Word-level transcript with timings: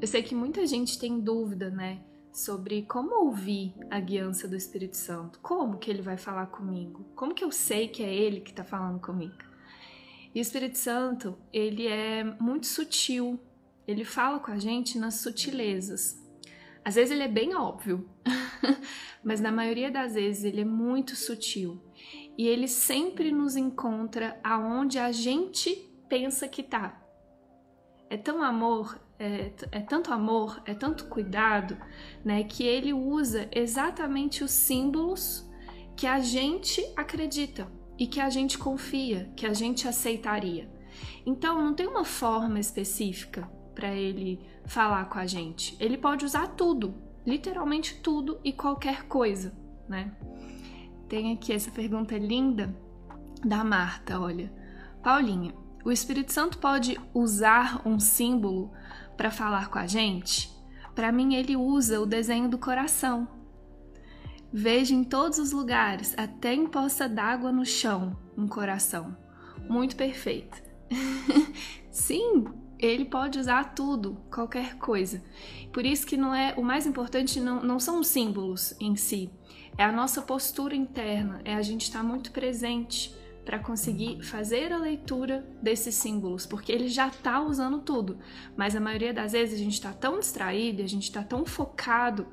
Eu 0.00 0.06
sei 0.06 0.22
que 0.22 0.34
muita 0.34 0.66
gente 0.66 0.98
tem 0.98 1.20
dúvida, 1.20 1.68
né, 1.68 2.02
sobre 2.32 2.82
como 2.82 3.26
ouvir 3.26 3.74
a 3.90 4.00
guiança 4.00 4.48
do 4.48 4.56
Espírito 4.56 4.96
Santo. 4.96 5.38
Como 5.40 5.76
que 5.76 5.90
ele 5.90 6.00
vai 6.00 6.16
falar 6.16 6.46
comigo? 6.46 7.04
Como 7.14 7.34
que 7.34 7.44
eu 7.44 7.52
sei 7.52 7.86
que 7.86 8.02
é 8.02 8.10
ele 8.12 8.40
que 8.40 8.50
está 8.50 8.64
falando 8.64 8.98
comigo? 8.98 9.36
E 10.34 10.38
o 10.38 10.40
Espírito 10.40 10.78
Santo, 10.78 11.36
ele 11.52 11.86
é 11.86 12.24
muito 12.40 12.66
sutil. 12.66 13.38
Ele 13.86 14.02
fala 14.02 14.40
com 14.40 14.50
a 14.50 14.58
gente 14.58 14.98
nas 14.98 15.16
sutilezas. 15.16 16.18
Às 16.82 16.94
vezes 16.94 17.10
ele 17.10 17.24
é 17.24 17.28
bem 17.28 17.54
óbvio, 17.54 18.08
mas 19.22 19.38
na 19.38 19.52
maioria 19.52 19.90
das 19.90 20.14
vezes 20.14 20.44
ele 20.44 20.62
é 20.62 20.64
muito 20.64 21.14
sutil. 21.14 21.78
E 22.38 22.48
ele 22.48 22.68
sempre 22.68 23.30
nos 23.30 23.54
encontra 23.54 24.40
aonde 24.42 24.98
a 24.98 25.12
gente 25.12 25.74
pensa 26.08 26.48
que 26.48 26.62
tá. 26.62 26.98
É 28.08 28.16
tão 28.16 28.42
amor, 28.42 28.98
é, 29.20 29.52
é, 29.70 29.80
tanto 29.80 30.10
amor, 30.14 30.62
é 30.64 30.72
tanto 30.72 31.04
cuidado, 31.04 31.76
né, 32.24 32.42
que 32.42 32.64
ele 32.64 32.94
usa 32.94 33.46
exatamente 33.52 34.42
os 34.42 34.50
símbolos 34.50 35.46
que 35.94 36.06
a 36.06 36.18
gente 36.20 36.82
acredita 36.96 37.70
e 37.98 38.06
que 38.06 38.18
a 38.18 38.30
gente 38.30 38.56
confia, 38.56 39.30
que 39.36 39.44
a 39.44 39.52
gente 39.52 39.86
aceitaria. 39.86 40.72
Então, 41.26 41.60
não 41.60 41.74
tem 41.74 41.86
uma 41.86 42.04
forma 42.04 42.58
específica 42.58 43.46
para 43.74 43.94
ele 43.94 44.40
falar 44.64 45.04
com 45.04 45.18
a 45.18 45.26
gente. 45.26 45.76
Ele 45.78 45.98
pode 45.98 46.24
usar 46.24 46.48
tudo, 46.48 46.94
literalmente 47.26 47.96
tudo 47.96 48.40
e 48.42 48.54
qualquer 48.54 49.04
coisa, 49.04 49.54
né? 49.86 50.16
Tem 51.10 51.34
aqui 51.34 51.52
essa 51.52 51.70
pergunta 51.70 52.16
linda 52.16 52.74
da 53.44 53.62
Marta, 53.62 54.18
olha. 54.18 54.50
Paulinha, 55.02 55.54
o 55.84 55.92
Espírito 55.92 56.32
Santo 56.32 56.58
pode 56.58 56.98
usar 57.12 57.82
um 57.86 57.98
símbolo 57.98 58.70
para 59.20 59.30
falar 59.30 59.68
com 59.68 59.78
a 59.78 59.86
gente? 59.86 60.50
Para 60.94 61.12
mim, 61.12 61.34
ele 61.34 61.54
usa 61.54 62.00
o 62.00 62.06
desenho 62.06 62.48
do 62.48 62.56
coração. 62.56 63.28
Veja 64.50 64.94
em 64.94 65.04
todos 65.04 65.38
os 65.38 65.52
lugares, 65.52 66.14
até 66.16 66.54
em 66.54 66.66
poça 66.66 67.06
d'água 67.06 67.52
no 67.52 67.66
chão, 67.66 68.16
um 68.34 68.48
coração. 68.48 69.14
Muito 69.68 69.94
perfeito. 69.94 70.62
Sim, 71.92 72.46
ele 72.78 73.04
pode 73.04 73.38
usar 73.38 73.74
tudo, 73.74 74.16
qualquer 74.32 74.78
coisa. 74.78 75.22
Por 75.70 75.84
isso 75.84 76.06
que 76.06 76.16
não 76.16 76.34
é 76.34 76.54
o 76.56 76.62
mais 76.62 76.86
importante 76.86 77.40
não, 77.40 77.62
não 77.62 77.78
são 77.78 78.00
os 78.00 78.06
símbolos 78.06 78.74
em 78.80 78.96
si, 78.96 79.30
é 79.76 79.84
a 79.84 79.92
nossa 79.92 80.22
postura 80.22 80.74
interna, 80.74 81.42
é 81.44 81.54
a 81.54 81.60
gente 81.60 81.82
estar 81.82 82.02
muito 82.02 82.32
presente 82.32 83.14
para 83.50 83.58
conseguir 83.58 84.22
fazer 84.22 84.72
a 84.72 84.78
leitura 84.78 85.44
desses 85.60 85.96
símbolos, 85.96 86.46
porque 86.46 86.70
ele 86.70 86.86
já 86.86 87.08
está 87.08 87.40
usando 87.40 87.80
tudo, 87.80 88.16
mas 88.56 88.76
a 88.76 88.80
maioria 88.80 89.12
das 89.12 89.32
vezes 89.32 89.56
a 89.56 89.64
gente 89.64 89.72
está 89.72 89.92
tão 89.92 90.20
distraído, 90.20 90.84
a 90.84 90.86
gente 90.86 91.02
está 91.02 91.24
tão 91.24 91.44
focado 91.44 92.28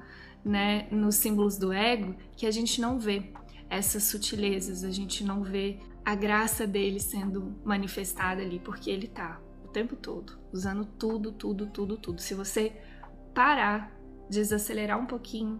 né, 0.45 0.87
nos 0.91 1.15
símbolos 1.15 1.57
do 1.57 1.73
ego 1.73 2.15
que 2.35 2.45
a 2.45 2.51
gente 2.51 2.79
não 2.79 2.99
vê 2.99 3.33
essas 3.67 4.03
sutilezas, 4.03 4.83
a 4.83 4.91
gente 4.91 5.23
não 5.23 5.41
vê 5.41 5.79
a 6.05 6.13
graça 6.13 6.67
dele 6.67 6.99
sendo 6.99 7.55
manifestada 7.65 8.43
ali, 8.43 8.59
porque 8.59 8.91
ele 8.91 9.07
está 9.07 9.41
o 9.65 9.69
tempo 9.69 9.95
todo 9.95 10.37
usando 10.53 10.85
tudo, 10.85 11.31
tudo, 11.31 11.65
tudo, 11.65 11.97
tudo. 11.97 12.21
Se 12.21 12.35
você 12.35 12.79
parar, 13.33 13.91
desacelerar 14.29 14.99
um 14.99 15.07
pouquinho, 15.07 15.59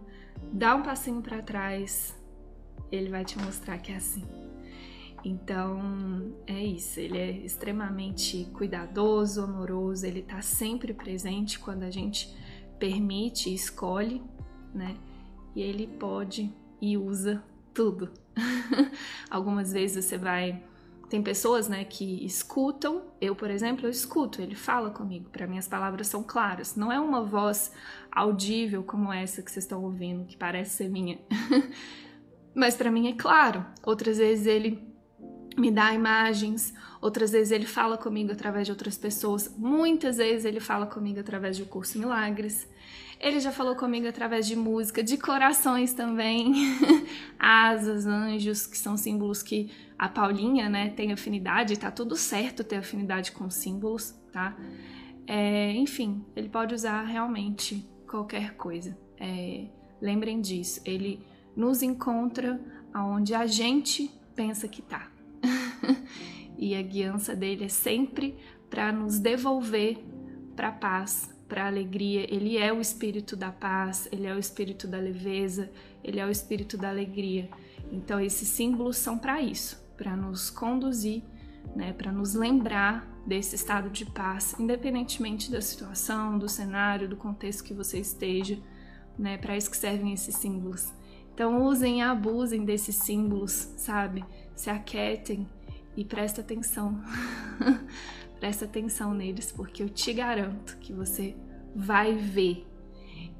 dar 0.52 0.76
um 0.76 0.84
passinho 0.84 1.20
para 1.20 1.42
trás, 1.42 2.16
ele 2.92 3.10
vai 3.10 3.24
te 3.24 3.36
mostrar 3.40 3.76
que 3.78 3.90
é 3.90 3.96
assim. 3.96 4.47
Então 5.24 6.32
é 6.46 6.62
isso, 6.62 7.00
ele 7.00 7.18
é 7.18 7.30
extremamente 7.30 8.48
cuidadoso, 8.52 9.42
amoroso, 9.42 10.06
ele 10.06 10.20
está 10.20 10.40
sempre 10.40 10.94
presente 10.94 11.58
quando 11.58 11.82
a 11.82 11.90
gente 11.90 12.34
permite 12.78 13.52
escolhe, 13.52 14.22
né? 14.72 14.96
E 15.54 15.62
ele 15.62 15.86
pode 15.86 16.52
e 16.80 16.96
usa 16.96 17.42
tudo. 17.74 18.10
Algumas 19.30 19.72
vezes 19.72 20.04
você 20.04 20.16
vai. 20.16 20.62
Tem 21.08 21.22
pessoas, 21.22 21.68
né, 21.68 21.84
que 21.84 22.24
escutam. 22.24 23.02
Eu, 23.20 23.34
por 23.34 23.50
exemplo, 23.50 23.86
eu 23.86 23.90
escuto, 23.90 24.42
ele 24.42 24.54
fala 24.54 24.90
comigo. 24.90 25.30
Para 25.30 25.46
mim, 25.46 25.56
as 25.56 25.66
palavras 25.66 26.06
são 26.06 26.22
claras. 26.22 26.76
Não 26.76 26.92
é 26.92 27.00
uma 27.00 27.22
voz 27.22 27.72
audível 28.12 28.82
como 28.82 29.10
essa 29.10 29.42
que 29.42 29.50
vocês 29.50 29.64
estão 29.64 29.82
ouvindo, 29.82 30.26
que 30.26 30.36
parece 30.36 30.76
ser 30.76 30.90
minha. 30.90 31.18
Mas 32.54 32.76
para 32.76 32.90
mim 32.90 33.08
é 33.08 33.14
claro. 33.14 33.64
Outras 33.82 34.18
vezes 34.18 34.46
ele 34.46 34.87
me 35.58 35.70
dá 35.70 35.92
imagens, 35.92 36.72
outras 37.00 37.32
vezes 37.32 37.50
ele 37.52 37.66
fala 37.66 37.98
comigo 37.98 38.32
através 38.32 38.66
de 38.66 38.72
outras 38.72 38.96
pessoas, 38.96 39.52
muitas 39.56 40.16
vezes 40.16 40.44
ele 40.44 40.60
fala 40.60 40.86
comigo 40.86 41.20
através 41.20 41.58
do 41.58 41.66
curso 41.66 41.98
Milagres. 41.98 42.68
Ele 43.20 43.40
já 43.40 43.50
falou 43.50 43.74
comigo 43.74 44.06
através 44.06 44.46
de 44.46 44.54
música, 44.54 45.02
de 45.02 45.16
corações 45.16 45.92
também, 45.92 46.52
asas, 47.36 48.06
anjos, 48.06 48.64
que 48.64 48.78
são 48.78 48.96
símbolos 48.96 49.42
que 49.42 49.72
a 49.98 50.08
Paulinha, 50.08 50.68
né, 50.68 50.90
tem 50.90 51.12
afinidade, 51.12 51.76
tá 51.76 51.90
tudo 51.90 52.14
certo 52.14 52.62
ter 52.62 52.76
afinidade 52.76 53.32
com 53.32 53.50
símbolos, 53.50 54.14
tá? 54.32 54.56
É, 55.26 55.72
enfim, 55.72 56.24
ele 56.36 56.48
pode 56.48 56.74
usar 56.74 57.02
realmente 57.02 57.84
qualquer 58.06 58.54
coisa. 58.54 58.96
É, 59.18 59.66
lembrem 60.00 60.40
disso, 60.40 60.80
ele 60.84 61.20
nos 61.56 61.82
encontra 61.82 62.60
aonde 62.94 63.34
a 63.34 63.46
gente 63.46 64.08
pensa 64.36 64.68
que 64.68 64.80
tá. 64.80 65.10
e 66.58 66.74
a 66.74 66.82
guiança 66.82 67.34
dele 67.34 67.64
é 67.64 67.68
sempre 67.68 68.36
para 68.68 68.92
nos 68.92 69.18
devolver 69.18 69.98
para 70.54 70.68
a 70.68 70.72
paz, 70.72 71.32
para 71.48 71.64
a 71.64 71.66
alegria. 71.68 72.26
Ele 72.32 72.58
é 72.58 72.72
o 72.72 72.80
espírito 72.80 73.36
da 73.36 73.50
paz, 73.50 74.08
ele 74.10 74.26
é 74.26 74.34
o 74.34 74.38
espírito 74.38 74.86
da 74.86 74.98
leveza, 74.98 75.70
ele 76.02 76.20
é 76.20 76.26
o 76.26 76.30
espírito 76.30 76.76
da 76.76 76.90
alegria. 76.90 77.48
Então 77.92 78.20
esses 78.20 78.48
símbolos 78.48 78.96
são 78.96 79.18
para 79.18 79.40
isso, 79.40 79.80
para 79.96 80.16
nos 80.16 80.50
conduzir, 80.50 81.22
né, 81.74 81.92
para 81.92 82.12
nos 82.12 82.34
lembrar 82.34 83.06
desse 83.26 83.54
estado 83.54 83.90
de 83.90 84.04
paz, 84.06 84.54
independentemente 84.58 85.50
da 85.50 85.60
situação, 85.60 86.38
do 86.38 86.48
cenário, 86.48 87.08
do 87.08 87.16
contexto 87.16 87.64
que 87.64 87.74
você 87.74 87.98
esteja, 87.98 88.58
né, 89.18 89.36
para 89.36 89.56
isso 89.56 89.70
que 89.70 89.76
servem 89.76 90.12
esses 90.12 90.34
símbolos. 90.34 90.92
Então 91.34 91.62
usem 91.62 91.98
e 91.98 92.02
abusem 92.02 92.64
desses 92.64 92.96
símbolos, 92.96 93.72
sabe? 93.76 94.24
Se 94.56 94.70
aquietem 94.70 95.46
e 95.98 96.04
presta 96.04 96.42
atenção. 96.42 96.96
presta 98.38 98.66
atenção 98.66 99.12
neles, 99.12 99.50
porque 99.50 99.82
eu 99.82 99.88
te 99.88 100.12
garanto 100.12 100.78
que 100.78 100.92
você 100.92 101.36
vai 101.74 102.14
ver. 102.14 102.64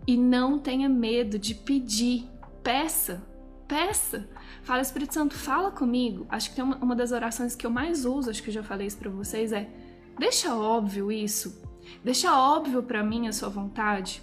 E 0.05 0.17
não 0.17 0.59
tenha 0.59 0.89
medo 0.89 1.39
de 1.39 1.55
pedir. 1.55 2.29
Peça, 2.61 3.23
peça. 3.69 4.29
Fala, 4.65 4.83
Espírito 4.83 5.15
Santo, 5.15 5.35
fala 5.37 5.71
comigo. 5.71 6.27
Acho 6.29 6.51
que 6.51 6.57
tem 6.57 6.65
uma, 6.65 6.77
uma 6.79 6.97
das 6.97 7.13
orações 7.13 7.55
que 7.55 7.65
eu 7.65 7.71
mais 7.71 8.05
uso, 8.05 8.29
acho 8.29 8.43
que 8.43 8.51
eu 8.51 8.55
já 8.55 8.63
falei 8.65 8.89
isso 8.89 8.99
para 8.99 9.09
vocês, 9.09 9.53
é: 9.53 9.71
deixa 10.19 10.53
óbvio 10.53 11.13
isso. 11.13 11.63
Deixa 12.03 12.37
óbvio 12.37 12.83
para 12.83 13.05
mim 13.05 13.29
a 13.29 13.33
sua 13.33 13.49
vontade. 13.49 14.21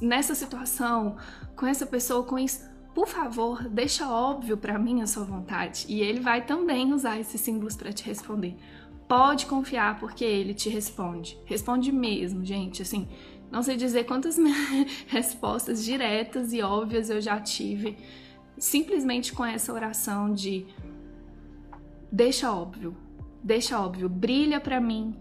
Nessa 0.00 0.34
situação, 0.34 1.18
com 1.54 1.66
essa 1.66 1.84
pessoa, 1.84 2.24
com 2.24 2.38
isso 2.38 2.66
por 2.94 3.08
favor, 3.08 3.68
deixa 3.68 4.08
óbvio 4.08 4.56
para 4.56 4.78
mim 4.78 5.02
a 5.02 5.06
sua 5.06 5.24
vontade. 5.24 5.84
E 5.88 6.00
ele 6.00 6.20
vai 6.20 6.46
também 6.46 6.92
usar 6.92 7.18
esses 7.18 7.40
símbolos 7.40 7.76
para 7.76 7.92
te 7.92 8.04
responder. 8.04 8.56
Pode 9.08 9.46
confiar 9.46 9.98
porque 9.98 10.24
ele 10.24 10.54
te 10.54 10.68
responde. 10.68 11.36
Responde 11.44 11.90
mesmo, 11.90 12.44
gente. 12.44 12.82
Assim, 12.82 13.08
não 13.50 13.62
sei 13.62 13.76
dizer 13.76 14.04
quantas 14.04 14.36
respostas 15.08 15.84
diretas 15.84 16.52
e 16.52 16.62
óbvias 16.62 17.10
eu 17.10 17.20
já 17.20 17.40
tive 17.40 17.96
simplesmente 18.56 19.32
com 19.32 19.44
essa 19.44 19.72
oração 19.72 20.32
de 20.32 20.64
deixa 22.10 22.52
óbvio, 22.52 22.96
deixa 23.42 23.80
óbvio, 23.80 24.08
brilha 24.08 24.60
para 24.60 24.80
mim 24.80 25.16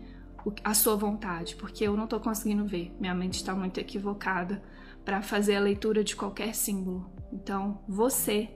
a 0.63 0.73
sua 0.73 0.95
vontade, 0.95 1.56
porque 1.56 1.85
eu 1.85 1.97
não 1.97 2.06
tô 2.06 2.19
conseguindo 2.19 2.66
ver. 2.66 2.94
Minha 3.00 3.16
mente 3.16 3.35
está 3.35 3.56
muito 3.56 3.79
equivocada 3.79 4.62
para 5.03 5.21
fazer 5.21 5.56
a 5.56 5.59
leitura 5.59 6.03
de 6.03 6.15
qualquer 6.15 6.53
símbolo. 6.53 7.09
Então, 7.33 7.80
você 7.88 8.47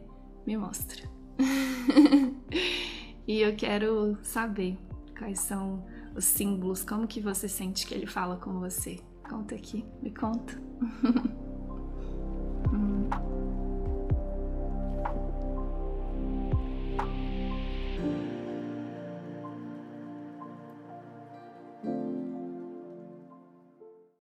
me 0.46 0.56
mostra. 0.56 1.04
e 3.28 3.42
eu 3.42 3.56
quero 3.56 4.18
saber 4.22 4.78
quais 5.18 5.40
são 5.40 5.84
os 6.16 6.26
símbolos, 6.26 6.84
como 6.84 7.08
que 7.08 7.20
você 7.20 7.50
sente 7.50 7.88
que 7.88 7.96
ele 7.96 8.06
fala 8.06 8.38
com 8.38 8.60
você. 8.60 9.00
Conta 9.28 9.56
aqui, 9.56 9.84
me 10.02 10.14
conta. 10.14 10.54